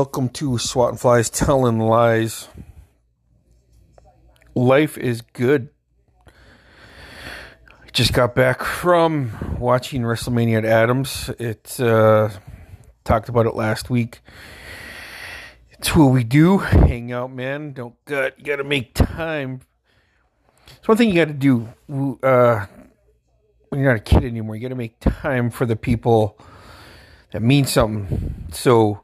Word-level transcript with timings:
Welcome 0.00 0.30
to 0.30 0.56
Swatting 0.56 0.96
Flies 0.96 1.28
Telling 1.30 1.78
Lies. 1.78 2.48
Life 4.54 4.96
is 4.96 5.20
good. 5.20 5.68
Just 7.92 8.14
got 8.14 8.34
back 8.34 8.62
from 8.62 9.58
watching 9.60 10.00
WrestleMania 10.00 10.56
at 10.56 10.64
Adams. 10.64 11.28
It 11.38 11.78
uh 11.78 12.30
talked 13.04 13.28
about 13.28 13.44
it 13.44 13.54
last 13.54 13.90
week. 13.90 14.20
It's 15.72 15.94
what 15.94 16.06
we 16.06 16.24
do. 16.24 16.56
Hang 16.56 17.12
out, 17.12 17.30
man. 17.30 17.74
Don't 17.74 18.02
gut. 18.06 18.38
You 18.38 18.44
got 18.46 18.56
to 18.56 18.64
make 18.64 18.94
time. 18.94 19.60
It's 20.78 20.88
one 20.88 20.96
thing 20.96 21.10
you 21.10 21.14
got 21.14 21.28
to 21.28 21.34
do 21.34 21.68
uh, 22.22 22.64
when 23.68 23.82
you're 23.82 23.92
not 23.92 24.00
a 24.00 24.02
kid 24.02 24.24
anymore. 24.24 24.56
You 24.56 24.62
got 24.62 24.68
to 24.68 24.76
make 24.76 24.98
time 25.00 25.50
for 25.50 25.66
the 25.66 25.76
people 25.76 26.38
that 27.32 27.42
mean 27.42 27.66
something. 27.66 28.46
So 28.50 29.02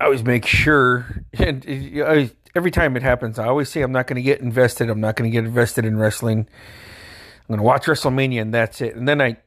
I 0.00 0.04
always 0.04 0.22
make 0.22 0.46
sure, 0.46 1.22
and 1.32 1.64
uh, 1.66 2.04
I, 2.04 2.30
every 2.54 2.70
time 2.70 2.96
it 2.96 3.02
happens, 3.02 3.38
I 3.38 3.46
always 3.46 3.68
say 3.68 3.82
I'm 3.82 3.92
not 3.92 4.06
going 4.06 4.16
to 4.16 4.22
get 4.22 4.40
invested. 4.40 4.90
I'm 4.90 5.00
not 5.00 5.16
going 5.16 5.30
to 5.30 5.34
get 5.34 5.44
invested 5.44 5.84
in 5.84 5.98
wrestling. 5.98 6.40
I'm 6.40 7.46
going 7.48 7.58
to 7.58 7.64
watch 7.64 7.86
WrestleMania, 7.86 8.42
and 8.42 8.54
that's 8.54 8.80
it. 8.80 8.94
And 8.94 9.08
then 9.08 9.20
I, 9.20 9.38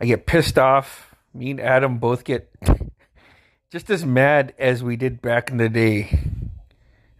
I 0.00 0.04
get 0.04 0.26
pissed 0.26 0.58
off. 0.58 1.14
Me 1.34 1.50
and 1.50 1.60
Adam 1.60 1.98
both 1.98 2.24
get 2.24 2.52
just 3.72 3.90
as 3.90 4.04
mad 4.04 4.54
as 4.58 4.82
we 4.82 4.96
did 4.96 5.20
back 5.20 5.50
in 5.50 5.56
the 5.56 5.68
day. 5.68 6.18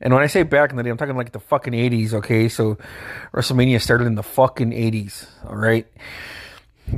And 0.01 0.15
when 0.15 0.23
I 0.23 0.29
say 0.29 0.45
back 0.45 0.71
in 0.71 0.77
the 0.77 0.85
day, 0.85 0.91
I'm 0.91 0.97
talking 0.97 1.17
like 1.17 1.33
the 1.33 1.41
fucking 1.41 1.73
80s, 1.73 2.15
okay? 2.15 2.49
So 2.49 2.79
WrestleMania 3.33 3.81
started 3.81 4.07
in 4.07 4.15
the 4.15 4.23
fucking 4.23 4.71
80s, 4.71 5.27
all 5.45 5.57
right? 5.57 5.89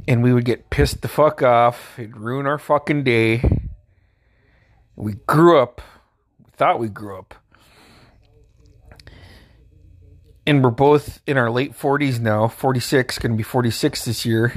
And 0.07 0.23
we 0.23 0.35
would 0.35 0.45
get 0.45 0.69
pissed 0.69 1.01
the 1.01 1.09
fuck 1.09 1.43
off. 1.43 1.99
It'd 1.99 2.17
ruin 2.17 2.47
our 2.47 2.59
fucking 2.59 3.05
day 3.05 3.43
we 5.01 5.15
grew 5.27 5.59
up, 5.59 5.81
we 6.39 6.51
thought 6.57 6.79
we 6.79 6.89
grew 6.89 7.19
up, 7.19 7.35
and 10.47 10.63
we're 10.63 10.71
both 10.71 11.21
in 11.27 11.37
our 11.39 11.51
late 11.51 11.77
40s 11.79 12.21
now 12.21 12.49
46, 12.49 13.19
going 13.19 13.33
to 13.33 13.37
be 13.37 13.43
46 13.43 14.05
this 14.05 14.27
year. 14.27 14.53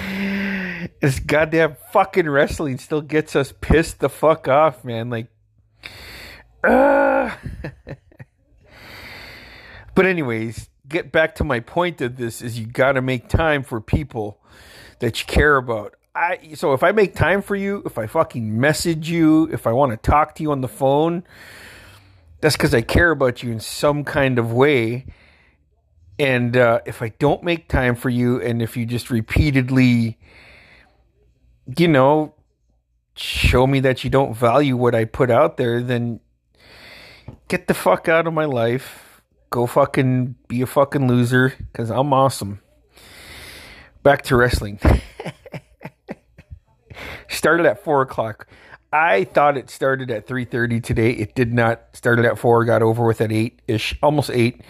this 1.00 1.20
goddamn 1.20 1.76
fucking 1.92 2.28
wrestling 2.28 2.78
still 2.78 3.00
gets 3.00 3.36
us 3.36 3.52
pissed 3.60 4.00
the 4.00 4.08
fuck 4.08 4.48
off, 4.48 4.84
man. 4.84 5.10
Like, 5.10 5.28
uh. 6.64 7.30
but, 9.94 10.06
anyways, 10.06 10.68
get 10.88 11.12
back 11.12 11.34
to 11.36 11.44
my 11.44 11.60
point 11.60 12.00
of 12.00 12.16
this 12.16 12.42
is 12.42 12.58
you 12.58 12.66
got 12.66 12.92
to 12.92 13.02
make 13.02 13.28
time 13.28 13.62
for 13.62 13.80
people 13.80 14.40
that 14.98 15.20
you 15.20 15.26
care 15.26 15.56
about. 15.56 15.94
I 16.14 16.54
so 16.54 16.72
if 16.72 16.82
I 16.82 16.92
make 16.92 17.14
time 17.14 17.40
for 17.42 17.54
you, 17.54 17.82
if 17.86 17.96
I 17.96 18.06
fucking 18.06 18.58
message 18.60 19.08
you, 19.08 19.44
if 19.52 19.66
I 19.66 19.72
want 19.72 19.92
to 19.92 19.96
talk 19.96 20.34
to 20.36 20.42
you 20.42 20.50
on 20.50 20.60
the 20.60 20.68
phone, 20.68 21.22
that's 22.40 22.56
because 22.56 22.74
I 22.74 22.82
care 22.82 23.10
about 23.10 23.42
you 23.42 23.52
in 23.52 23.60
some 23.60 24.04
kind 24.04 24.38
of 24.38 24.52
way. 24.52 25.06
And 26.18 26.56
uh, 26.56 26.80
if 26.84 27.00
I 27.00 27.10
don't 27.18 27.42
make 27.42 27.68
time 27.68 27.94
for 27.94 28.10
you, 28.10 28.40
and 28.42 28.60
if 28.60 28.76
you 28.76 28.84
just 28.84 29.08
repeatedly, 29.08 30.18
you 31.78 31.88
know, 31.88 32.34
show 33.14 33.66
me 33.66 33.80
that 33.80 34.04
you 34.04 34.10
don't 34.10 34.36
value 34.36 34.76
what 34.76 34.94
I 34.94 35.04
put 35.04 35.30
out 35.30 35.56
there, 35.56 35.82
then 35.82 36.20
get 37.48 37.68
the 37.68 37.74
fuck 37.74 38.08
out 38.08 38.26
of 38.26 38.34
my 38.34 38.44
life. 38.44 39.22
Go 39.48 39.66
fucking 39.66 40.36
be 40.46 40.60
a 40.60 40.66
fucking 40.66 41.08
loser 41.08 41.54
because 41.58 41.90
I'm 41.90 42.12
awesome. 42.12 42.60
Back 44.02 44.22
to 44.22 44.36
wrestling. 44.36 44.80
started 47.36 47.66
at 47.66 47.82
four 47.82 48.02
o'clock. 48.02 48.46
I 48.92 49.24
thought 49.24 49.56
it 49.56 49.70
started 49.70 50.10
at 50.10 50.26
three 50.26 50.44
thirty 50.44 50.80
today. 50.80 51.10
It 51.10 51.34
did 51.34 51.52
not. 51.52 51.82
Started 51.92 52.24
at 52.24 52.38
four. 52.38 52.64
Got 52.64 52.82
over 52.82 53.06
with 53.06 53.20
at 53.20 53.32
eight 53.32 53.60
ish, 53.68 53.96
almost 54.02 54.30
eight. 54.30 54.62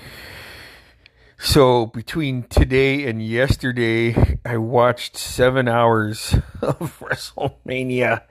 So 1.38 1.86
between 1.86 2.42
today 2.42 3.08
and 3.08 3.22
yesterday, 3.24 4.38
I 4.44 4.58
watched 4.58 5.16
seven 5.16 5.68
hours 5.68 6.34
of 6.60 7.00
WrestleMania. 7.00 8.22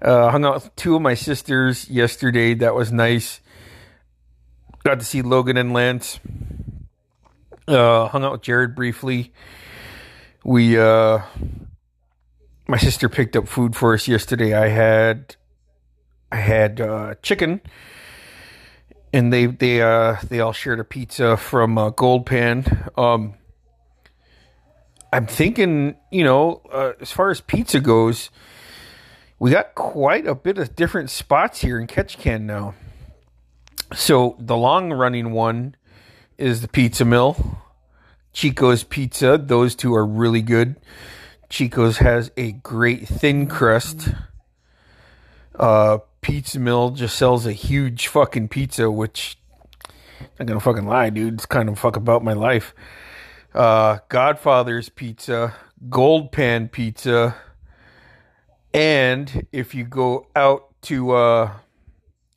Uh, 0.00 0.30
hung 0.30 0.46
out 0.46 0.54
with 0.54 0.74
two 0.74 0.96
of 0.96 1.02
my 1.02 1.12
sisters 1.12 1.90
yesterday. 1.90 2.54
That 2.54 2.74
was 2.74 2.90
nice. 2.90 3.40
Got 4.82 5.00
to 5.00 5.04
see 5.04 5.20
Logan 5.20 5.58
and 5.58 5.74
Lance. 5.74 6.20
Uh, 7.66 8.08
hung 8.08 8.24
out 8.24 8.32
with 8.32 8.42
Jared 8.42 8.74
briefly. 8.74 9.32
We 10.42 10.78
uh, 10.78 11.20
my 12.68 12.76
sister 12.76 13.08
picked 13.08 13.34
up 13.34 13.48
food 13.48 13.74
for 13.74 13.94
us 13.94 14.06
yesterday. 14.06 14.54
I 14.54 14.68
had 14.68 15.36
I 16.30 16.36
had 16.36 16.80
uh, 16.80 17.14
chicken, 17.22 17.62
and 19.12 19.32
they 19.32 19.46
they 19.46 19.80
uh, 19.80 20.16
they 20.28 20.40
all 20.40 20.52
shared 20.52 20.78
a 20.78 20.84
pizza 20.84 21.36
from 21.38 21.78
uh, 21.78 21.90
Gold 21.90 22.26
Pan. 22.26 22.90
Um, 22.96 23.34
I'm 25.10 25.26
thinking, 25.26 25.96
you 26.12 26.22
know, 26.22 26.60
uh, 26.70 26.92
as 27.00 27.10
far 27.10 27.30
as 27.30 27.40
pizza 27.40 27.80
goes, 27.80 28.28
we 29.38 29.50
got 29.50 29.74
quite 29.74 30.26
a 30.26 30.34
bit 30.34 30.58
of 30.58 30.76
different 30.76 31.08
spots 31.08 31.62
here 31.62 31.80
in 31.80 31.86
Ketchikan 31.86 32.42
now. 32.42 32.74
So 33.94 34.36
the 34.38 34.56
long 34.56 34.92
running 34.92 35.30
one 35.32 35.74
is 36.36 36.60
the 36.60 36.68
Pizza 36.68 37.06
Mill, 37.06 37.58
Chico's 38.34 38.84
Pizza. 38.84 39.38
Those 39.42 39.74
two 39.74 39.94
are 39.94 40.04
really 40.04 40.42
good. 40.42 40.76
Chico's 41.48 41.98
has 41.98 42.30
a 42.36 42.52
great 42.52 43.08
thin 43.08 43.46
crust. 43.46 44.08
Uh, 45.54 45.98
Pizza 46.20 46.58
Mill 46.58 46.90
just 46.90 47.16
sells 47.16 47.46
a 47.46 47.52
huge 47.52 48.08
fucking 48.08 48.48
pizza, 48.48 48.90
which 48.90 49.38
I'm 50.38 50.46
gonna 50.46 50.60
fucking 50.60 50.86
lie, 50.86 51.10
dude. 51.10 51.34
It's 51.34 51.46
kind 51.46 51.68
of 51.68 51.78
fuck 51.78 51.96
about 51.96 52.22
my 52.22 52.32
life. 52.34 52.74
Uh, 53.54 53.98
Godfather's 54.08 54.88
Pizza, 54.88 55.54
Gold 55.88 56.32
Pan 56.32 56.68
Pizza, 56.68 57.36
and 58.74 59.46
if 59.52 59.74
you 59.74 59.84
go 59.84 60.26
out 60.36 60.74
to 60.82 61.12
uh, 61.12 61.52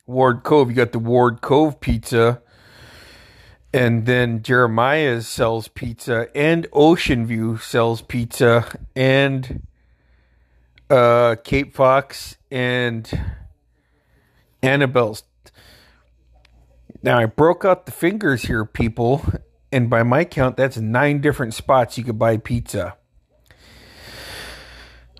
Ward 0.06 0.42
Cove, 0.42 0.70
you 0.70 0.76
got 0.76 0.92
the 0.92 0.98
Ward 0.98 1.42
Cove 1.42 1.80
Pizza 1.80 2.42
and 3.72 4.04
then 4.06 4.42
Jeremiah's 4.42 5.26
sells 5.26 5.68
pizza, 5.68 6.28
and 6.36 6.66
Ocean 6.72 7.26
View 7.26 7.56
sells 7.56 8.02
pizza, 8.02 8.66
and 8.94 9.66
uh, 10.90 11.36
Cape 11.42 11.74
Fox 11.74 12.36
and 12.50 13.08
Annabelle's. 14.62 15.24
Now 17.02 17.18
I 17.18 17.26
broke 17.26 17.64
out 17.64 17.86
the 17.86 17.92
fingers 17.92 18.42
here, 18.42 18.64
people, 18.64 19.24
and 19.72 19.88
by 19.88 20.02
my 20.02 20.24
count, 20.24 20.56
that's 20.56 20.76
nine 20.76 21.20
different 21.20 21.54
spots 21.54 21.96
you 21.96 22.04
could 22.04 22.18
buy 22.18 22.36
pizza. 22.36 22.96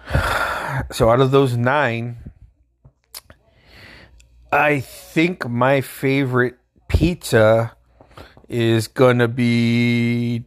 So 0.91 1.11
out 1.11 1.21
of 1.21 1.31
those 1.31 1.55
nine, 1.55 2.17
I 4.51 4.81
think 4.81 5.49
my 5.49 5.83
favorite 5.83 6.57
pizza 6.89 7.77
is 8.53 8.87
gonna 8.87 9.29
be. 9.29 10.45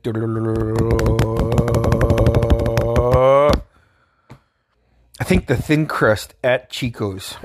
I 5.19 5.23
think 5.23 5.47
the 5.47 5.57
thin 5.57 5.87
crust 5.87 6.35
at 6.43 6.69
Chico's, 6.69 7.35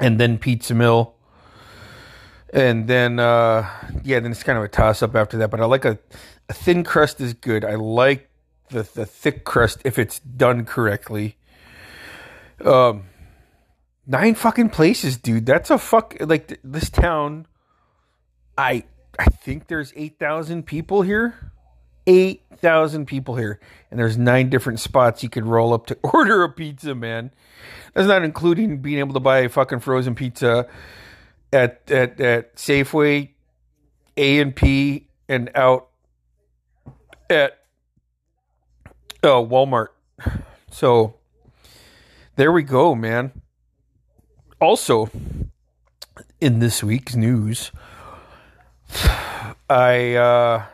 and 0.00 0.18
then 0.18 0.38
Pizza 0.38 0.74
Mill, 0.74 1.14
and 2.52 2.88
then 2.88 3.20
uh, 3.20 3.70
yeah, 4.02 4.18
then 4.18 4.32
it's 4.32 4.42
kind 4.42 4.58
of 4.58 4.64
a 4.64 4.68
toss 4.68 5.00
up 5.00 5.14
after 5.14 5.38
that. 5.38 5.50
But 5.50 5.60
I 5.60 5.64
like 5.66 5.84
a, 5.84 5.96
a 6.48 6.52
thin 6.52 6.82
crust 6.82 7.20
is 7.20 7.32
good. 7.32 7.64
I 7.64 7.76
like 7.76 8.28
the 8.70 8.82
the 8.82 9.06
thick 9.06 9.44
crust 9.44 9.80
if 9.84 9.96
it's 9.96 10.18
done 10.18 10.64
correctly. 10.64 11.36
Um, 12.64 13.04
nine 14.08 14.34
fucking 14.34 14.70
places, 14.70 15.18
dude. 15.18 15.46
That's 15.46 15.70
a 15.70 15.78
fuck 15.78 16.16
like 16.18 16.58
this 16.64 16.90
town. 16.90 17.46
I 18.58 18.84
I 19.18 19.26
think 19.26 19.66
there's 19.66 19.92
8,000 19.96 20.64
people 20.64 21.02
here. 21.02 21.52
8,000 22.06 23.06
people 23.06 23.36
here. 23.36 23.58
And 23.90 23.98
there's 23.98 24.16
nine 24.16 24.48
different 24.48 24.80
spots 24.80 25.22
you 25.22 25.28
could 25.28 25.46
roll 25.46 25.72
up 25.72 25.86
to 25.86 25.98
order 26.02 26.42
a 26.42 26.48
pizza, 26.50 26.94
man. 26.94 27.32
That's 27.94 28.08
not 28.08 28.22
including 28.22 28.78
being 28.78 28.98
able 28.98 29.14
to 29.14 29.20
buy 29.20 29.40
a 29.40 29.48
fucking 29.48 29.80
frozen 29.80 30.14
pizza 30.14 30.68
at 31.52 31.90
at, 31.90 32.20
at 32.20 32.56
Safeway, 32.56 33.30
A 34.16 34.40
and 34.40 34.54
P, 34.54 35.08
and 35.28 35.50
out 35.54 35.88
at 37.30 37.58
uh, 39.22 39.28
Walmart. 39.28 39.88
So 40.70 41.14
there 42.36 42.52
we 42.52 42.62
go, 42.62 42.94
man. 42.94 43.32
Also, 44.60 45.10
in 46.40 46.58
this 46.58 46.84
week's 46.84 47.16
news, 47.16 47.72
I, 49.68 50.14
uh, 50.14 50.64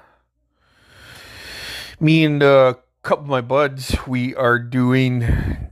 me 2.01 2.25
and 2.25 2.43
a 2.43 2.79
couple 3.03 3.25
of 3.25 3.31
my 3.31 3.41
buds, 3.41 3.97
we 4.07 4.35
are 4.35 4.59
doing 4.59 5.63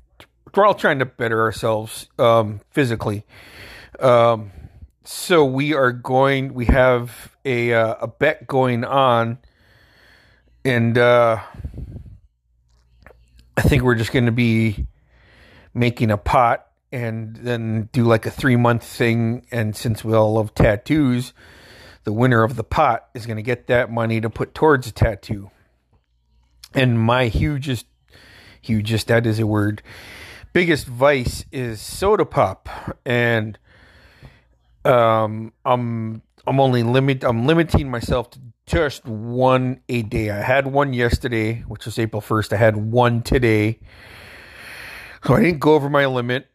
we're 0.54 0.66
all 0.66 0.74
trying 0.74 0.98
to 0.98 1.06
better 1.06 1.40
ourselves 1.40 2.08
um, 2.18 2.60
physically. 2.70 3.24
Um, 4.00 4.50
so 5.04 5.44
we 5.44 5.74
are 5.74 5.92
going. 5.92 6.54
We 6.54 6.66
have 6.66 7.36
a 7.44 7.72
uh, 7.72 7.94
a 8.00 8.08
bet 8.08 8.46
going 8.46 8.84
on, 8.84 9.38
and 10.64 10.98
uh, 10.98 11.40
I 13.56 13.62
think 13.62 13.82
we're 13.82 13.94
just 13.94 14.12
going 14.12 14.26
to 14.26 14.32
be 14.32 14.86
making 15.72 16.10
a 16.10 16.18
pot 16.18 16.66
and 16.92 17.36
then 17.36 17.88
do 17.92 18.04
like 18.04 18.26
a 18.26 18.30
three 18.30 18.56
month 18.56 18.84
thing. 18.84 19.46
And 19.50 19.76
since 19.76 20.04
we 20.04 20.14
all 20.14 20.34
love 20.34 20.54
tattoos, 20.54 21.32
the 22.10 22.14
winner 22.14 22.42
of 22.42 22.56
the 22.56 22.64
pot 22.64 23.08
is 23.14 23.24
going 23.24 23.36
to 23.36 23.42
get 23.42 23.68
that 23.68 23.88
money 23.88 24.20
to 24.20 24.28
put 24.28 24.52
towards 24.52 24.88
a 24.88 24.90
tattoo. 24.90 25.48
And 26.74 26.98
my 26.98 27.26
hugest, 27.26 27.86
hugest, 28.60 29.06
that 29.06 29.26
is 29.26 29.38
a 29.38 29.46
word, 29.46 29.80
biggest 30.52 30.88
vice 30.88 31.44
is 31.52 31.80
soda 31.80 32.24
pop. 32.24 32.68
And 33.06 33.56
um, 34.84 35.52
I'm, 35.64 36.22
I'm 36.48 36.58
only 36.58 36.82
limit, 36.82 37.22
I'm 37.22 37.46
limiting 37.46 37.88
myself 37.88 38.30
to 38.30 38.40
just 38.66 39.04
one 39.04 39.80
a 39.88 40.02
day. 40.02 40.30
I 40.30 40.42
had 40.42 40.66
one 40.66 40.92
yesterday, 40.92 41.60
which 41.68 41.84
was 41.84 41.96
April 41.96 42.20
1st. 42.20 42.54
I 42.54 42.56
had 42.56 42.76
one 42.76 43.22
today. 43.22 43.78
So 45.24 45.34
I 45.34 45.42
didn't 45.42 45.60
go 45.60 45.74
over 45.74 45.88
my 45.88 46.06
limit. 46.06 46.48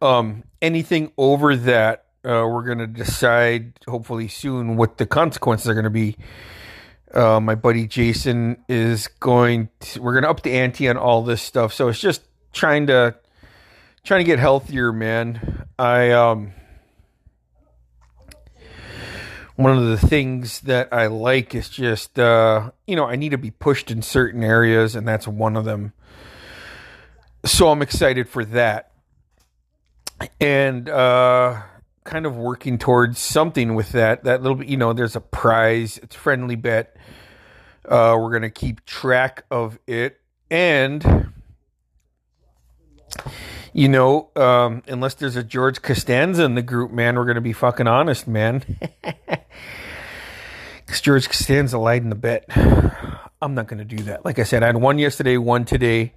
Um, 0.00 0.44
anything 0.62 1.10
over 1.18 1.56
that, 1.56 2.04
uh, 2.24 2.46
we're 2.48 2.64
going 2.64 2.78
to 2.78 2.86
decide 2.86 3.78
hopefully 3.86 4.28
soon 4.28 4.76
what 4.76 4.98
the 4.98 5.06
consequences 5.06 5.68
are 5.68 5.74
going 5.74 5.84
to 5.84 5.90
be. 5.90 6.16
Uh, 7.12 7.38
my 7.38 7.54
buddy 7.54 7.86
Jason 7.86 8.56
is 8.68 9.06
going 9.06 9.68
to, 9.80 10.02
we're 10.02 10.14
going 10.14 10.24
to 10.24 10.30
up 10.30 10.42
the 10.42 10.52
ante 10.52 10.88
on 10.88 10.96
all 10.96 11.22
this 11.22 11.42
stuff. 11.42 11.72
So 11.72 11.88
it's 11.88 12.00
just 12.00 12.22
trying 12.52 12.88
to, 12.88 13.14
trying 14.02 14.20
to 14.20 14.24
get 14.24 14.38
healthier, 14.38 14.92
man. 14.92 15.66
I, 15.78 16.10
um, 16.10 16.52
one 19.56 19.76
of 19.76 19.86
the 19.86 20.08
things 20.08 20.60
that 20.62 20.92
I 20.92 21.06
like 21.06 21.54
is 21.54 21.68
just, 21.68 22.18
uh, 22.18 22.72
you 22.86 22.96
know, 22.96 23.04
I 23.04 23.14
need 23.14 23.28
to 23.30 23.38
be 23.38 23.52
pushed 23.52 23.90
in 23.90 24.02
certain 24.02 24.42
areas, 24.42 24.96
and 24.96 25.06
that's 25.06 25.28
one 25.28 25.56
of 25.56 25.64
them. 25.64 25.92
So 27.44 27.68
I'm 27.68 27.82
excited 27.82 28.28
for 28.28 28.44
that. 28.46 28.90
And, 30.40 30.88
uh, 30.88 31.62
kind 32.04 32.26
of 32.26 32.36
working 32.36 32.78
towards 32.78 33.18
something 33.18 33.74
with 33.74 33.92
that. 33.92 34.24
That 34.24 34.42
little 34.42 34.56
bit, 34.56 34.68
you 34.68 34.76
know, 34.76 34.92
there's 34.92 35.16
a 35.16 35.20
prize, 35.20 35.98
it's 35.98 36.14
friendly 36.14 36.56
bet. 36.56 36.96
Uh, 37.86 38.16
we're 38.18 38.30
going 38.30 38.42
to 38.42 38.50
keep 38.50 38.84
track 38.84 39.44
of 39.50 39.78
it. 39.86 40.20
And, 40.50 41.32
you 43.72 43.88
know, 43.88 44.30
um, 44.36 44.82
unless 44.86 45.14
there's 45.14 45.36
a 45.36 45.42
George 45.42 45.82
Costanza 45.82 46.44
in 46.44 46.54
the 46.54 46.62
group, 46.62 46.92
man, 46.92 47.16
we're 47.16 47.24
going 47.24 47.34
to 47.34 47.40
be 47.40 47.52
fucking 47.52 47.86
honest, 47.86 48.28
man. 48.28 48.78
Because 50.86 51.00
George 51.00 51.26
Costanza 51.28 51.78
lied 51.78 52.02
in 52.02 52.10
the 52.10 52.14
bet. 52.14 52.44
I'm 53.40 53.54
not 53.54 53.68
going 53.68 53.78
to 53.78 53.84
do 53.84 54.02
that. 54.04 54.24
Like 54.24 54.38
I 54.38 54.42
said, 54.42 54.62
I 54.62 54.66
had 54.66 54.76
one 54.76 54.98
yesterday, 54.98 55.36
one 55.38 55.64
today. 55.64 56.12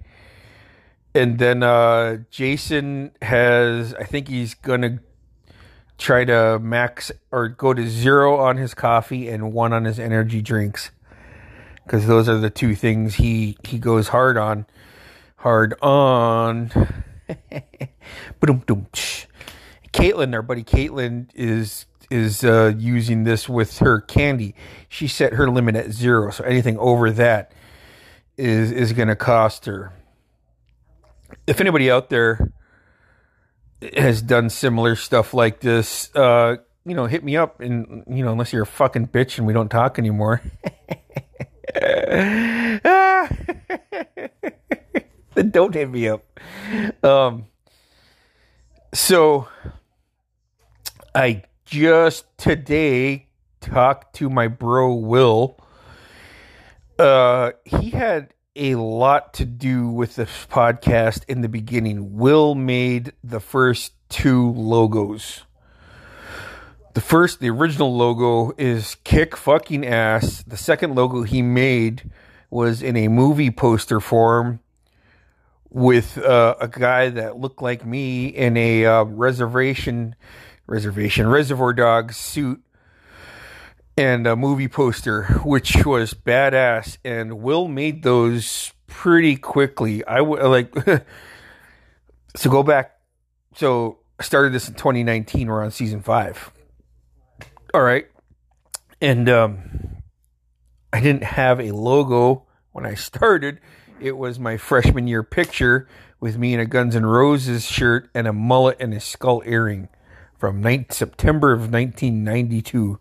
And 1.14 1.38
then 1.38 1.62
uh, 1.62 2.18
Jason 2.30 3.12
has, 3.22 3.94
I 3.94 4.04
think 4.04 4.28
he's 4.28 4.54
going 4.54 4.82
to 4.82 4.98
try 5.98 6.24
to 6.24 6.58
max 6.60 7.12
or 7.30 7.48
go 7.48 7.74
to 7.74 7.86
zero 7.86 8.38
on 8.38 8.56
his 8.56 8.72
coffee 8.72 9.28
and 9.28 9.52
one 9.52 9.72
on 9.72 9.84
his 9.84 9.98
energy 9.98 10.40
drinks. 10.40 10.90
Because 11.84 12.06
those 12.06 12.28
are 12.28 12.38
the 12.38 12.50
two 12.50 12.74
things 12.74 13.16
he 13.16 13.56
he 13.66 13.78
goes 13.78 14.08
hard 14.08 14.36
on 14.36 14.66
hard 15.36 15.74
on. 15.82 16.70
Caitlin 19.92 20.34
our 20.34 20.42
buddy 20.42 20.62
Caitlin 20.64 21.28
is 21.34 21.86
is 22.10 22.44
uh, 22.44 22.72
using 22.78 23.24
this 23.24 23.48
with 23.48 23.78
her 23.78 24.00
candy. 24.00 24.54
She 24.88 25.08
set 25.08 25.34
her 25.34 25.50
limit 25.50 25.76
at 25.76 25.92
zero 25.92 26.30
so 26.30 26.44
anything 26.44 26.78
over 26.78 27.10
that 27.10 27.52
is 28.36 28.70
is 28.70 28.92
going 28.92 29.08
to 29.08 29.16
cost 29.16 29.64
her. 29.66 29.92
If 31.46 31.60
anybody 31.60 31.90
out 31.90 32.10
there 32.10 32.47
has 33.96 34.22
done 34.22 34.50
similar 34.50 34.96
stuff 34.96 35.34
like 35.34 35.60
this, 35.60 36.14
uh, 36.14 36.56
you 36.84 36.94
know, 36.94 37.06
hit 37.06 37.22
me 37.22 37.36
up 37.36 37.60
and 37.60 38.04
you 38.08 38.24
know, 38.24 38.32
unless 38.32 38.52
you're 38.52 38.62
a 38.62 38.66
fucking 38.66 39.08
bitch 39.08 39.38
and 39.38 39.46
we 39.46 39.52
don't 39.52 39.68
talk 39.68 39.98
anymore. 39.98 40.42
then 45.34 45.50
don't 45.50 45.74
hit 45.74 45.90
me 45.90 46.08
up. 46.08 46.24
Um, 47.04 47.46
so 48.94 49.48
I 51.14 51.44
just 51.64 52.24
today 52.38 53.28
talked 53.60 54.16
to 54.16 54.30
my 54.30 54.48
bro 54.48 54.94
Will. 54.94 55.58
Uh, 56.98 57.52
he 57.64 57.90
had 57.90 58.34
a 58.58 58.74
lot 58.74 59.32
to 59.34 59.44
do 59.44 59.88
with 59.88 60.16
this 60.16 60.46
podcast 60.50 61.24
in 61.28 61.40
the 61.40 61.48
beginning. 61.48 62.16
Will 62.16 62.54
made 62.54 63.12
the 63.22 63.40
first 63.40 63.92
two 64.08 64.52
logos. 64.52 65.44
The 66.94 67.00
first, 67.00 67.38
the 67.38 67.50
original 67.50 67.96
logo 67.96 68.52
is 68.58 68.96
kick 69.04 69.36
fucking 69.36 69.86
ass. 69.86 70.42
The 70.42 70.56
second 70.56 70.96
logo 70.96 71.22
he 71.22 71.42
made 71.42 72.10
was 72.50 72.82
in 72.82 72.96
a 72.96 73.08
movie 73.08 73.50
poster 73.50 74.00
form 74.00 74.60
with 75.70 76.18
uh, 76.18 76.56
a 76.60 76.66
guy 76.66 77.10
that 77.10 77.38
looked 77.38 77.62
like 77.62 77.86
me 77.86 78.26
in 78.26 78.56
a 78.56 78.84
uh, 78.84 79.04
reservation, 79.04 80.16
reservation, 80.66 81.28
reservoir 81.28 81.72
dog 81.72 82.12
suit 82.12 82.62
and 83.98 84.28
a 84.28 84.36
movie 84.36 84.68
poster, 84.68 85.24
which 85.44 85.84
was 85.84 86.14
badass. 86.14 86.98
And 87.04 87.42
Will 87.42 87.66
made 87.66 88.04
those 88.04 88.72
pretty 88.86 89.36
quickly. 89.36 90.04
I 90.04 90.20
would 90.20 90.42
like 90.44 90.72
so 92.36 92.50
go 92.50 92.62
back. 92.62 92.96
So 93.56 93.98
I 94.18 94.22
started 94.22 94.52
this 94.52 94.68
in 94.68 94.74
2019. 94.74 95.48
We're 95.48 95.64
on 95.64 95.72
season 95.72 96.00
five. 96.00 96.52
All 97.74 97.82
right, 97.82 98.06
and 99.00 99.28
um, 99.28 99.98
I 100.92 101.00
didn't 101.00 101.24
have 101.24 101.60
a 101.60 101.72
logo 101.72 102.46
when 102.72 102.86
I 102.86 102.94
started. 102.94 103.60
It 104.00 104.16
was 104.16 104.38
my 104.38 104.56
freshman 104.56 105.06
year 105.08 105.22
picture 105.22 105.88
with 106.20 106.38
me 106.38 106.54
in 106.54 106.60
a 106.60 106.66
Guns 106.66 106.96
N' 106.96 107.04
Roses 107.04 107.64
shirt 107.64 108.08
and 108.14 108.26
a 108.26 108.32
mullet 108.32 108.78
and 108.80 108.94
a 108.94 109.00
skull 109.00 109.42
earring 109.44 109.88
from 110.38 110.60
9, 110.62 110.86
September 110.90 111.52
of 111.52 111.70
1992. 111.70 112.98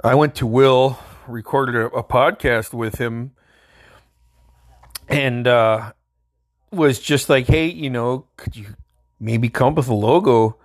I 0.00 0.14
went 0.14 0.34
to 0.36 0.46
Will, 0.46 0.98
recorded 1.26 1.76
a, 1.76 1.86
a 1.86 2.04
podcast 2.04 2.72
with 2.72 2.96
him, 2.98 3.32
and 5.08 5.46
uh, 5.46 5.92
was 6.70 6.98
just 6.98 7.28
like, 7.28 7.46
hey, 7.46 7.66
you 7.66 7.90
know, 7.90 8.26
could 8.36 8.56
you 8.56 8.74
maybe 9.20 9.48
come 9.48 9.68
up 9.68 9.76
with 9.76 9.88
a 9.88 9.94
logo? 9.94 10.56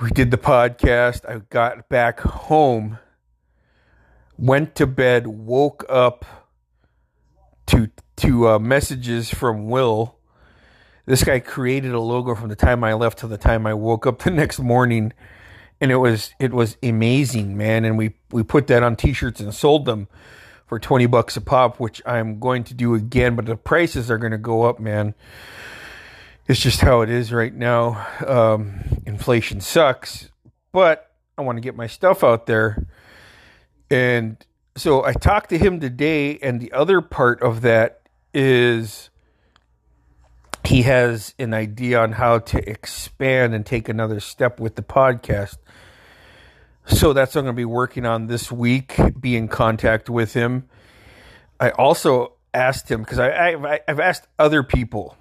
We 0.00 0.10
did 0.10 0.30
the 0.30 0.38
podcast. 0.38 1.28
I 1.28 1.40
got 1.50 1.88
back 1.88 2.20
home, 2.20 2.98
went 4.36 4.74
to 4.76 4.86
bed, 4.86 5.26
woke 5.26 5.84
up 5.88 6.24
to 7.66 7.90
to 8.16 8.48
uh, 8.48 8.58
messages 8.58 9.30
from 9.30 9.68
Will. 9.68 10.16
This 11.06 11.24
guy 11.24 11.40
created 11.40 11.92
a 11.92 12.00
logo 12.00 12.34
from 12.34 12.48
the 12.48 12.56
time 12.56 12.84
I 12.84 12.94
left 12.94 13.18
to 13.20 13.26
the 13.26 13.38
time 13.38 13.66
I 13.66 13.74
woke 13.74 14.06
up 14.06 14.20
the 14.20 14.30
next 14.32 14.58
morning 14.60 15.12
and 15.82 15.90
it 15.90 15.96
was 15.96 16.32
it 16.38 16.52
was 16.52 16.76
amazing, 16.82 17.56
man. 17.56 17.84
And 17.84 17.98
we 17.98 18.14
we 18.30 18.44
put 18.44 18.68
that 18.68 18.84
on 18.84 18.94
T-shirts 18.94 19.40
and 19.40 19.52
sold 19.52 19.84
them 19.84 20.06
for 20.66 20.78
twenty 20.78 21.06
bucks 21.06 21.36
a 21.36 21.40
pop, 21.40 21.80
which 21.80 22.00
I'm 22.06 22.38
going 22.38 22.62
to 22.64 22.74
do 22.74 22.94
again. 22.94 23.34
But 23.34 23.46
the 23.46 23.56
prices 23.56 24.10
are 24.10 24.16
going 24.16 24.30
to 24.32 24.38
go 24.38 24.62
up, 24.62 24.78
man. 24.78 25.14
It's 26.46 26.60
just 26.60 26.80
how 26.80 27.00
it 27.00 27.10
is 27.10 27.32
right 27.32 27.52
now. 27.52 28.06
Um, 28.24 29.02
inflation 29.06 29.60
sucks, 29.60 30.30
but 30.70 31.10
I 31.36 31.42
want 31.42 31.56
to 31.56 31.60
get 31.60 31.76
my 31.76 31.88
stuff 31.88 32.22
out 32.22 32.46
there. 32.46 32.86
And 33.90 34.36
so 34.76 35.04
I 35.04 35.12
talked 35.12 35.50
to 35.50 35.58
him 35.58 35.80
today, 35.80 36.38
and 36.38 36.60
the 36.60 36.72
other 36.72 37.00
part 37.00 37.42
of 37.42 37.60
that 37.62 38.02
is 38.32 39.10
he 40.72 40.80
has 40.80 41.34
an 41.38 41.52
idea 41.52 42.00
on 42.00 42.12
how 42.12 42.38
to 42.38 42.66
expand 42.66 43.54
and 43.54 43.66
take 43.66 43.90
another 43.90 44.18
step 44.20 44.58
with 44.58 44.74
the 44.74 44.82
podcast. 44.82 45.58
So 46.86 47.12
that's 47.12 47.34
what 47.34 47.40
I'm 47.40 47.44
going 47.44 47.56
to 47.56 47.60
be 47.60 47.66
working 47.66 48.06
on 48.06 48.26
this 48.26 48.50
week, 48.50 48.98
be 49.20 49.36
in 49.36 49.48
contact 49.48 50.08
with 50.08 50.32
him. 50.32 50.70
I 51.60 51.72
also 51.72 52.36
asked 52.54 52.90
him 52.90 53.02
because 53.02 53.18
I, 53.18 53.52
I 53.52 53.80
I've 53.86 54.00
asked 54.00 54.26
other 54.38 54.62
people, 54.62 55.18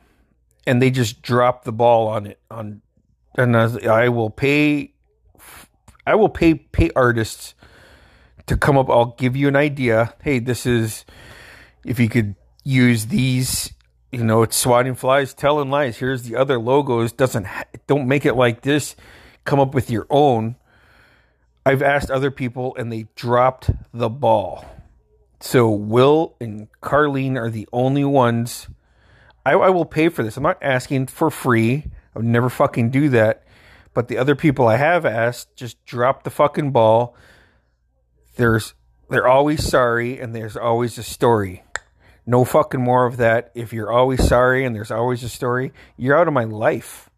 and 0.66 0.82
they 0.82 0.90
just 0.90 1.22
drop 1.22 1.66
the 1.66 1.74
ball 1.74 2.08
on 2.08 2.28
it. 2.28 2.40
On 2.50 2.82
and 3.38 3.58
I 3.58 4.08
will 4.08 4.30
pay, 4.30 4.94
I 6.08 6.16
will 6.16 6.30
pay 6.30 6.54
pay 6.56 6.92
artists 6.96 7.56
to 8.46 8.56
come 8.56 8.78
up. 8.78 8.90
I'll 8.90 9.16
give 9.18 9.36
you 9.36 9.50
an 9.50 9.58
idea. 9.58 10.14
Hey, 10.24 10.40
this 10.40 10.66
is 10.66 11.04
if 11.86 12.00
you 12.00 12.08
could 12.08 12.36
use 12.64 13.08
these 13.08 13.74
you 14.12 14.24
know, 14.24 14.44
it's 14.44 14.58
swatting 14.58 14.96
flies, 14.96 15.34
telling 15.34 15.70
lies. 15.70 15.98
Here's 15.98 16.24
the 16.24 16.36
other 16.36 16.60
logos. 16.60 17.12
Doesn't 17.14 17.48
don't 17.88 18.08
make 18.08 18.26
it 18.26 18.36
like 18.36 18.62
this. 18.62 18.96
Come 19.46 19.60
up 19.60 19.74
with 19.74 19.90
your 19.90 20.06
own. 20.10 20.56
I've 21.66 21.82
asked 21.82 22.10
other 22.10 22.32
people, 22.32 22.76
and 22.76 22.92
they 22.92 23.08
dropped 23.16 23.70
the 23.94 24.10
ball. 24.10 24.66
So 25.40 25.70
Will 25.70 26.36
and 26.40 26.68
Carlene 26.82 27.38
are 27.38 27.50
the 27.50 27.68
only 27.72 28.04
ones. 28.04 28.68
I, 29.46 29.54
I 29.54 29.70
will 29.70 29.86
pay 29.86 30.10
for 30.10 30.24
this. 30.24 30.38
I'm 30.38 30.44
not 30.44 30.62
asking 30.62 31.08
for 31.08 31.30
free. 31.30 31.86
I 32.16 32.20
would 32.20 32.26
never 32.26 32.50
fucking 32.50 32.90
do 32.90 33.10
that. 33.10 33.44
But 33.94 34.08
the 34.08 34.18
other 34.18 34.36
people 34.36 34.68
I 34.68 34.78
have 34.78 35.06
asked 35.06 35.56
just 35.56 35.84
dropped 35.86 36.24
the 36.24 36.30
fucking 36.30 36.72
ball. 36.72 37.16
There's 38.36 38.74
they're 39.10 39.28
always 39.28 39.68
sorry 39.68 40.20
and 40.20 40.34
there's 40.34 40.56
always 40.56 40.98
a 40.98 41.04
story. 41.04 41.64
No 42.32 42.46
fucking 42.46 42.80
more 42.80 43.06
of 43.08 43.18
that. 43.18 43.52
If 43.56 43.74
you're 43.74 43.92
always 43.92 44.26
sorry 44.26 44.64
and 44.64 44.74
there's 44.74 44.90
always 44.90 45.22
a 45.22 45.28
story, 45.28 45.74
you're 45.98 46.18
out 46.18 46.30
of 46.30 46.34
my 46.34 46.46
life. 46.46 47.10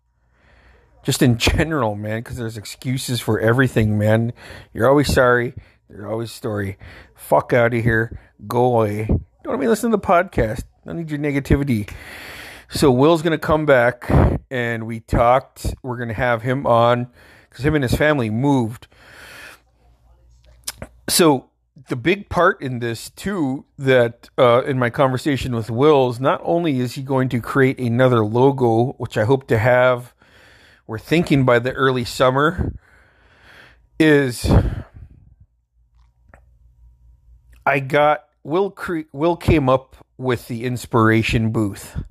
Just 1.04 1.22
in 1.22 1.38
general, 1.38 1.94
man, 1.94 2.22
because 2.22 2.38
there's 2.38 2.58
excuses 2.58 3.22
for 3.22 3.40
everything, 3.40 4.00
man. 4.00 4.34
You're 4.74 4.90
always 4.90 5.14
sorry. 5.14 5.54
There's 5.88 6.04
always 6.04 6.32
a 6.32 6.34
story. 6.34 6.80
Fuck 7.14 7.54
out 7.54 7.76
of 7.76 7.84
here. 7.84 8.20
Go 8.48 8.66
away. 8.66 9.08
Don't 9.44 9.60
me 9.60 9.68
listen 9.68 9.92
to 9.92 9.98
the 9.98 10.02
podcast. 10.02 10.64
I 10.84 10.88
don't 10.88 10.98
need 10.98 11.12
your 11.12 11.20
negativity. 11.20 11.88
So 12.70 12.90
Will's 12.90 13.22
gonna 13.22 13.38
come 13.38 13.68
back, 13.68 14.10
and 14.50 14.88
we 14.88 15.00
talked. 15.00 15.76
We're 15.84 15.98
gonna 15.98 16.16
have 16.16 16.42
him 16.42 16.66
on 16.66 17.08
because 17.52 17.64
him 17.64 17.76
and 17.76 17.84
his 17.84 17.94
family 17.94 18.32
moved. 18.32 18.88
So 21.08 21.52
the 21.76 21.96
big 21.96 22.30
part 22.30 22.62
in 22.62 22.80
this 22.80 23.10
too 23.10 23.66
that 23.78 24.30
uh, 24.38 24.64
in 24.64 24.78
my 24.78 24.90
conversation 24.90 25.56
with 25.56 25.72
wills 25.72 26.20
not 26.20 26.40
only 26.44 26.80
is 26.80 26.94
he 26.94 27.02
going 27.02 27.30
to 27.30 27.42
create 27.42 27.80
another 27.80 28.24
logo, 28.24 28.94
which 28.94 29.18
I 29.18 29.26
hope 29.26 29.48
to 29.48 29.58
have. 29.58 30.14
We're 30.86 31.00
thinking 31.00 31.46
by 31.46 31.60
the 31.60 31.74
early 31.74 32.06
summer. 32.06 32.74
Is 34.00 34.52
I 37.66 37.80
got 37.80 38.26
Will 38.44 38.70
cre- 38.70 39.10
Will 39.12 39.38
came 39.38 39.70
up 39.70 39.96
with 40.18 40.48
the 40.48 40.66
inspiration 40.66 41.52
booth 41.52 42.04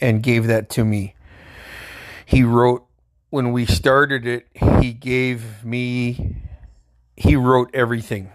and 0.00 0.22
gave 0.22 0.46
that 0.46 0.70
to 0.70 0.84
me. 0.84 1.14
He 2.24 2.44
wrote 2.44 2.86
when 3.30 3.52
we 3.52 3.66
started 3.66 4.26
it, 4.26 4.46
he 4.80 4.92
gave 4.92 5.64
me 5.64 6.36
he 7.16 7.36
wrote 7.36 7.70
everything. 7.74 8.30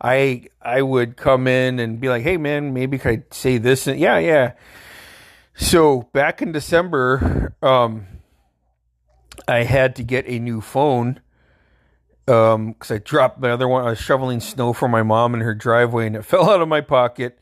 I 0.00 0.46
I 0.60 0.82
would 0.82 1.16
come 1.16 1.46
in 1.46 1.78
and 1.78 2.00
be 2.00 2.08
like, 2.08 2.22
"Hey 2.22 2.36
man, 2.36 2.72
maybe 2.72 2.98
could 2.98 3.12
I 3.12 3.22
say 3.30 3.58
this?" 3.58 3.86
And 3.86 3.98
yeah, 3.98 4.18
yeah. 4.18 4.52
So 5.54 6.02
back 6.12 6.42
in 6.42 6.52
December, 6.52 7.54
um, 7.62 8.06
I 9.46 9.64
had 9.64 9.96
to 9.96 10.02
get 10.02 10.26
a 10.26 10.38
new 10.38 10.60
phone 10.60 11.20
um 12.26 12.72
because 12.72 12.90
I 12.90 12.98
dropped 12.98 13.40
my 13.40 13.50
other 13.50 13.68
one. 13.68 13.84
I 13.84 13.90
was 13.90 14.00
shoveling 14.00 14.40
snow 14.40 14.72
for 14.72 14.88
my 14.88 15.02
mom 15.02 15.34
in 15.34 15.40
her 15.40 15.54
driveway, 15.54 16.06
and 16.06 16.16
it 16.16 16.24
fell 16.24 16.50
out 16.50 16.60
of 16.60 16.68
my 16.68 16.80
pocket. 16.80 17.38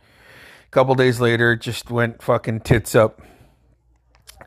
A 0.66 0.70
couple 0.70 0.94
days 0.94 1.20
later, 1.20 1.52
it 1.52 1.60
just 1.60 1.90
went 1.90 2.22
fucking 2.22 2.60
tits 2.60 2.94
up 2.94 3.20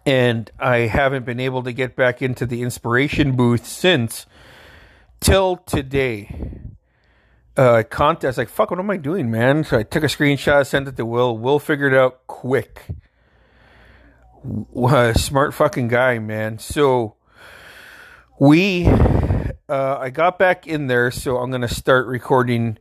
and 0.06 0.52
I 0.60 0.80
haven't 0.80 1.26
been 1.26 1.40
able 1.40 1.64
to 1.64 1.74
get 1.74 1.96
back 1.96 2.22
into 2.22 2.46
the 2.46 2.62
inspiration 2.62 3.36
booth 3.36 3.66
since 3.66 4.26
till 5.20 5.58
today. 5.58 6.52
Uh, 7.58 7.84
contest 7.84 8.38
like 8.38 8.50
fuck. 8.50 8.70
What 8.70 8.80
am 8.80 8.90
I 8.90 8.98
doing, 8.98 9.32
man? 9.32 9.64
So 9.64 9.78
I 9.78 9.84
took 9.84 10.04
a 10.04 10.08
screenshot, 10.08 10.68
sent 10.68 10.88
it 10.88 10.98
to 10.98 11.06
Will. 11.06 11.38
Will 11.38 11.60
figured 11.60 11.94
it 11.94 12.00
out 12.00 12.28
quick. 12.28 12.82
What 14.44 15.18
smart 15.18 15.54
fucking 15.54 15.88
guy, 15.88 16.20
man. 16.20 16.60
So 16.60 17.16
we, 18.40 18.88
uh, 18.88 19.98
I 19.98 20.10
got 20.10 20.38
back 20.38 20.68
in 20.68 20.88
there, 20.88 21.12
so 21.12 21.38
I'm 21.38 21.50
gonna 21.50 21.70
start 21.70 22.08
recording 22.08 22.78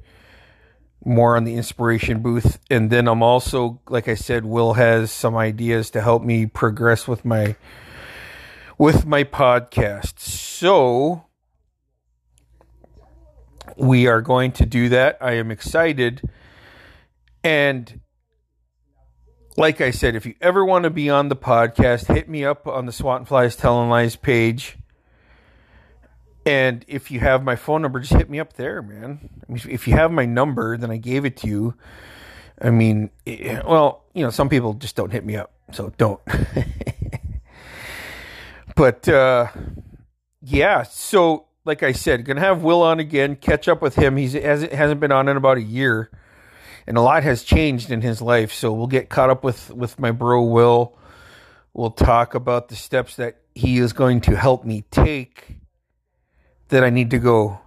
more 1.05 1.37
on 1.37 1.45
the 1.45 1.55
inspiration 1.55 2.21
booth. 2.21 2.59
And 2.71 2.91
then 2.91 3.07
I'm 3.07 3.23
also, 3.23 3.81
like 3.89 4.09
I 4.09 4.15
said, 4.15 4.45
Will 4.45 4.73
has 4.75 5.13
some 5.13 5.37
ideas 5.37 5.91
to 5.91 6.01
help 6.01 6.23
me 6.23 6.47
progress 6.47 7.07
with 7.07 7.25
my 7.25 7.57
with 8.77 9.07
my 9.07 9.23
podcast. 9.25 10.19
So 10.19 11.27
we 13.77 14.07
are 14.07 14.21
going 14.21 14.53
to 14.53 14.67
do 14.67 14.89
that. 14.91 15.19
I 15.21 15.33
am 15.33 15.51
excited. 15.51 16.23
And 17.43 18.01
like 19.57 19.81
I 19.81 19.91
said, 19.91 20.17
if 20.17 20.27
you 20.27 20.35
ever 20.41 20.65
want 20.65 20.85
to 20.85 20.91
be 20.91 21.11
on 21.11 21.29
the 21.29 21.37
podcast, 21.37 22.07
hit 22.13 22.29
me 22.29 22.45
up 22.45 22.67
on 22.67 22.87
the 22.87 22.93
Swatting 22.93 23.27
Flies 23.27 23.57
Telling 23.57 23.89
Lies 23.89 24.17
page. 24.17 24.77
And 26.47 26.85
if 26.89 27.11
you 27.11 27.21
have 27.21 27.43
my 27.43 27.57
phone 27.57 27.83
number, 27.83 28.01
just 28.01 28.13
hit 28.13 28.29
me 28.29 28.39
up 28.39 28.55
there, 28.55 28.83
man. 28.83 29.31
I 29.49 29.53
mean, 29.53 29.63
if 29.69 29.89
you 29.89 29.95
have 29.95 30.11
my 30.11 30.27
number, 30.27 30.77
then 30.77 30.91
I 30.91 30.99
gave 30.99 31.25
it 31.25 31.39
to 31.39 31.47
you. 31.47 31.75
I 32.61 32.71
mean, 32.71 33.11
eh, 33.27 33.61
well, 33.67 34.05
you 34.15 34.23
know, 34.23 34.31
some 34.31 34.49
people 34.49 34.75
just 34.75 34.95
don't 34.95 35.11
hit 35.11 35.25
me 35.25 35.37
up, 35.37 35.53
so 35.73 35.93
don't. 35.97 36.21
but 38.77 39.09
uh, 39.09 39.49
yeah, 40.43 40.83
so 40.83 41.47
like 41.65 41.83
I 41.83 41.93
said, 41.93 42.25
gonna 42.25 42.41
have 42.41 42.63
Will 42.63 42.83
on 42.83 43.01
again. 43.01 43.37
Catch 43.37 43.69
up 43.69 43.81
with 43.81 43.97
him. 43.97 44.17
He's 44.17 44.35
hasn't 44.35 44.73
hasn't 44.73 45.01
been 45.01 45.13
on 45.13 45.29
in 45.29 45.37
about 45.37 45.57
a 45.57 45.63
year, 45.63 46.11
and 46.87 46.97
a 46.97 47.01
lot 47.01 47.23
has 47.23 47.43
changed 47.43 47.91
in 47.91 48.03
his 48.03 48.21
life. 48.21 48.53
So 48.53 48.73
we'll 48.73 48.87
get 48.87 49.09
caught 49.09 49.31
up 49.31 49.45
with 49.45 49.71
with 49.71 49.99
my 49.99 50.11
bro 50.11 50.43
Will. 50.43 50.97
We'll 51.73 51.91
talk 51.91 52.35
about 52.35 52.69
the 52.69 52.77
steps 52.77 53.17
that 53.17 53.41
he 53.55 53.79
is 53.79 53.93
going 53.93 54.21
to 54.23 54.37
help 54.37 54.65
me 54.65 54.85
take 54.91 55.57
that 56.69 56.85
I 56.85 56.91
need 56.91 57.11
to 57.11 57.19
go 57.19 57.61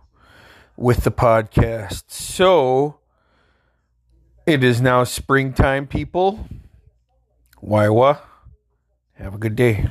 with 0.78 1.04
the 1.04 1.12
podcast. 1.12 2.04
So 2.08 3.00
it 4.46 4.64
is 4.64 4.80
now 4.80 5.04
springtime, 5.04 5.88
people. 5.88 6.48
Waiwa. 7.62 8.20
Have 9.16 9.34
a 9.34 9.38
good 9.38 9.56
day. 9.56 9.90